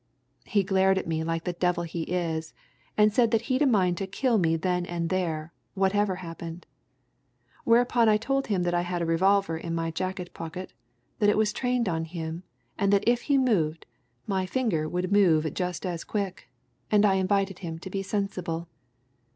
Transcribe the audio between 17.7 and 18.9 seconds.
to be sensible.